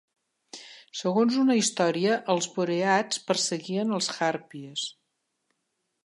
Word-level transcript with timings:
Segons 1.01 1.35
una 1.41 1.57
història, 1.59 2.15
els 2.35 2.47
Boreads 2.55 3.19
perseguien 3.27 3.93
als 3.99 4.09
Harpies. 4.29 4.87